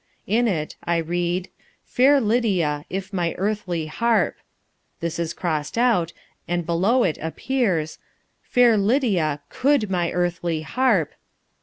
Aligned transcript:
In 0.25 0.47
it 0.47 0.75
I 0.83 0.97
read: 0.97 1.47
"Fair 1.85 2.19
Lydia, 2.19 2.85
if 2.89 3.13
my 3.13 3.35
earthly 3.37 3.85
harp." 3.85 4.35
This 4.99 5.19
is 5.19 5.31
crossed 5.31 5.77
out, 5.77 6.11
and 6.47 6.65
below 6.65 7.03
it 7.03 7.19
appears, 7.21 7.99
"Fair 8.41 8.77
Lydia, 8.77 9.41
COULD 9.51 9.91
my 9.91 10.11
earthly 10.11 10.63
harp." 10.63 11.13